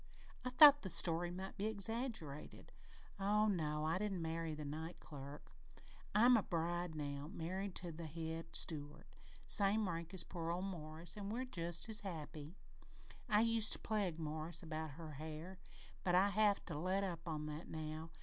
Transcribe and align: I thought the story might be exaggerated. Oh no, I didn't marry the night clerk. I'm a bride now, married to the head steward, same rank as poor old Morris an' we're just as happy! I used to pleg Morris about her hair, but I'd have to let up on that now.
I 0.43 0.49
thought 0.49 0.81
the 0.81 0.89
story 0.89 1.29
might 1.29 1.57
be 1.57 1.67
exaggerated. 1.67 2.71
Oh 3.19 3.45
no, 3.47 3.85
I 3.85 3.99
didn't 3.99 4.23
marry 4.23 4.55
the 4.55 4.65
night 4.65 4.99
clerk. 4.99 5.51
I'm 6.15 6.35
a 6.35 6.41
bride 6.41 6.95
now, 6.95 7.29
married 7.31 7.75
to 7.75 7.91
the 7.91 8.07
head 8.07 8.55
steward, 8.55 9.05
same 9.45 9.87
rank 9.87 10.11
as 10.15 10.23
poor 10.23 10.49
old 10.49 10.65
Morris 10.65 11.15
an' 11.17 11.29
we're 11.29 11.45
just 11.45 11.87
as 11.87 12.01
happy! 12.01 12.55
I 13.29 13.41
used 13.41 13.73
to 13.73 13.79
pleg 13.79 14.17
Morris 14.17 14.63
about 14.63 14.93
her 14.97 15.11
hair, 15.11 15.59
but 16.03 16.15
I'd 16.15 16.31
have 16.31 16.65
to 16.65 16.79
let 16.79 17.03
up 17.03 17.27
on 17.27 17.45
that 17.45 17.67
now. 17.67 18.09